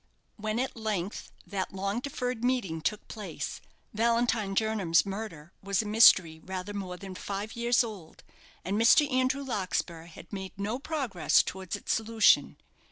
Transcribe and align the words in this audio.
When 0.35 0.57
at 0.57 0.75
length 0.75 1.31
that 1.45 1.75
long 1.75 1.99
deferred 1.99 2.43
meeting 2.43 2.81
took 2.81 3.07
place, 3.07 3.61
Valentine 3.93 4.55
Jernam's 4.55 5.05
murder 5.05 5.53
was 5.61 5.83
a 5.83 5.85
mystery 5.85 6.39
rather 6.39 6.73
more 6.73 6.97
than 6.97 7.13
five 7.13 7.55
years 7.55 7.83
old, 7.83 8.23
and 8.65 8.81
Mr. 8.81 9.07
Andrew 9.11 9.43
Larkspur 9.43 10.05
had 10.07 10.33
made 10.33 10.53
no 10.57 10.79
progress 10.79 11.43
towards 11.43 11.75
its 11.75 11.93
solution. 11.93 12.57